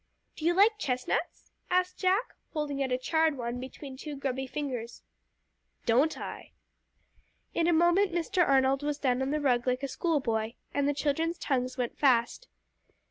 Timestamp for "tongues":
11.37-11.77